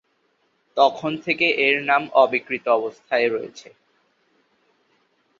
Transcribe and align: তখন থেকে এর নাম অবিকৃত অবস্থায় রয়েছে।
তখন 0.77 1.11
থেকে 1.25 1.47
এর 1.65 1.77
নাম 1.85 2.03
অবিকৃত 2.15 2.65
অবস্থায় 2.69 3.27
রয়েছে। 3.27 3.67